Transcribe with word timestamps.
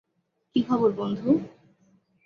কি 0.55 0.59
খবর 0.61 0.89
বন্ধু? 0.91 1.29